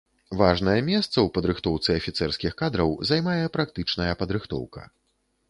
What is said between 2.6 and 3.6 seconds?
кадраў займае